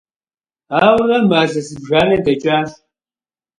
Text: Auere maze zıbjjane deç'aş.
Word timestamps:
Auere 0.81 1.17
maze 1.29 1.61
zıbjjane 1.67 2.17
deç'aş. 2.25 2.69